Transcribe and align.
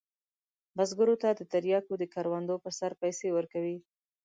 بزګرو 0.77 1.15
ته 1.21 1.29
د 1.33 1.41
تریاکو 1.51 1.93
د 1.97 2.03
کروندو 2.13 2.55
پر 2.63 2.73
سر 2.79 2.91
پیسې 3.01 3.27
ورکوي. 3.33 3.77